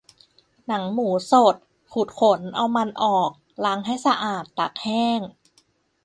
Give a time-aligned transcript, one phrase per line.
[0.67, 1.55] หนังหมูสด
[1.91, 3.31] ขูดขน เอามันออก
[3.65, 5.19] ล้างให้สะอาด ตากแห้ง